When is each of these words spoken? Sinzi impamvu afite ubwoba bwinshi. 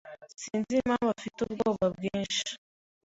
Sinzi 0.41 0.73
impamvu 0.81 1.09
afite 1.15 1.37
ubwoba 1.41 1.85
bwinshi. 1.95 2.51